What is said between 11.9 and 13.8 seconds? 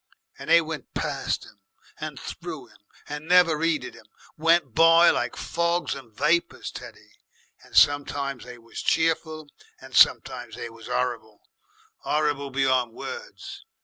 'orrible beyond words.